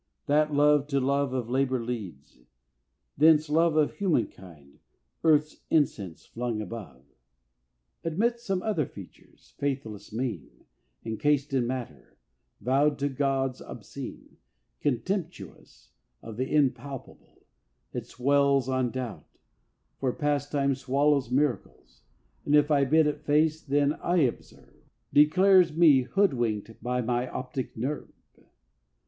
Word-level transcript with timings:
That 0.25 0.51
love 0.51 0.87
to 0.87 0.99
love 0.99 1.31
of 1.31 1.47
labour 1.47 1.79
leads: 1.85 2.39
thence 3.19 3.49
love 3.51 3.75
Of 3.77 3.97
humankind 3.97 4.79
earth's 5.23 5.57
incense 5.69 6.25
flung 6.25 6.59
above. 6.59 7.03
Admit 8.03 8.39
some 8.39 8.63
other 8.63 8.87
features: 8.87 9.53
Faithless, 9.59 10.11
mean; 10.11 10.65
Encased 11.05 11.53
in 11.53 11.67
matter; 11.67 12.17
vowed 12.61 12.97
to 12.97 13.09
Gods 13.09 13.61
obscene; 13.61 14.37
Contemptuous 14.79 15.91
of 16.23 16.35
the 16.35 16.51
impalpable, 16.51 17.43
it 17.93 18.07
swells 18.07 18.67
On 18.67 18.89
Doubt; 18.89 19.27
for 19.99 20.11
pastime 20.13 20.73
swallows 20.73 21.29
miracles; 21.29 22.01
And 22.43 22.55
if 22.55 22.71
I 22.71 22.85
bid 22.85 23.05
it 23.05 23.21
face 23.21 23.69
what 23.69 24.03
I 24.03 24.15
observe, 24.21 24.81
Declares 25.13 25.77
me 25.77 26.01
hoodwinked 26.01 26.81
by 26.81 27.01
my 27.01 27.29
optic 27.29 27.77
nerve! 27.77 28.11